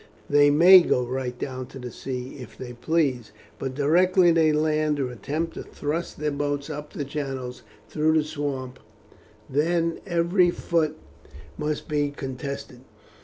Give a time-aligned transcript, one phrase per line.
[0.27, 4.99] They may go right down to the sea if they please, but directly they land
[4.99, 8.79] or attempt to thrust their boats up the channels through the swamp,
[9.47, 10.97] then every foot
[11.55, 12.81] must be contested.